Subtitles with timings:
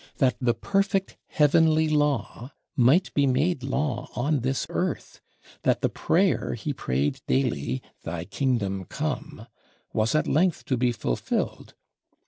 [0.17, 5.21] That the perfect Heavenly Law might be made Law on this Earth;
[5.61, 9.45] that the prayer he prayed daily, "Thy kingdom come,"
[9.93, 11.75] was at length to be fulfilled!